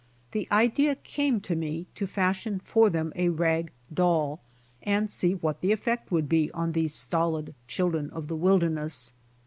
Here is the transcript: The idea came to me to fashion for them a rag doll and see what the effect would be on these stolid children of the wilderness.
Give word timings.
The 0.31 0.47
idea 0.51 0.95
came 0.95 1.39
to 1.41 1.55
me 1.55 1.85
to 1.93 2.07
fashion 2.07 2.57
for 2.59 2.89
them 2.89 3.13
a 3.15 3.29
rag 3.29 3.71
doll 3.93 4.41
and 4.81 5.07
see 5.07 5.35
what 5.35 5.61
the 5.61 5.71
effect 5.71 6.11
would 6.11 6.27
be 6.27 6.49
on 6.53 6.71
these 6.71 6.95
stolid 6.95 7.53
children 7.67 8.09
of 8.09 8.27
the 8.27 8.35
wilderness. 8.35 9.13